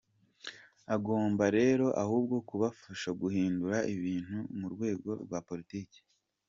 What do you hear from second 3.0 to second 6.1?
guhindura ibintu mu rwego rwa politiki.